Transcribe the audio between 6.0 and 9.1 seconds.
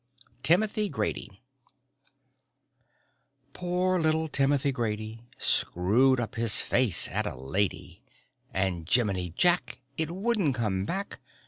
up his face at a lady, And,